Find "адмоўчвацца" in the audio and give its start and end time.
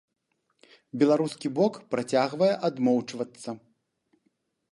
2.69-3.49